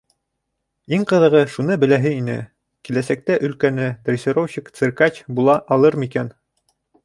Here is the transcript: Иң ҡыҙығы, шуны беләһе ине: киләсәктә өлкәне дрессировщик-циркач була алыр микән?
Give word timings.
Иң 0.97 1.03
ҡыҙығы, 1.11 1.41
шуны 1.55 1.77
беләһе 1.83 2.13
ине: 2.21 2.39
киләсәктә 2.89 3.37
өлкәне 3.49 3.93
дрессировщик-циркач 4.11 5.23
була 5.41 5.61
алыр 5.77 6.03
микән? 6.07 6.37